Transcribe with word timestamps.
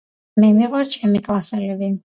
მე 0.45 0.49
მიყვრს 0.61 0.91
ჩემი 0.97 1.23
კლასელები 1.29 1.97